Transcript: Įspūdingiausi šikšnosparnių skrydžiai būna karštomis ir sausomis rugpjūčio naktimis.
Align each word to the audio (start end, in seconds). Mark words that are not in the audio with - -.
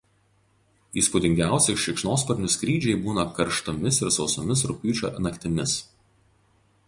Įspūdingiausi 1.01 1.75
šikšnosparnių 1.83 2.49
skrydžiai 2.53 2.99
būna 3.05 3.25
karštomis 3.39 4.01
ir 4.05 4.13
sausomis 4.15 4.67
rugpjūčio 4.71 5.13
naktimis. 5.27 5.77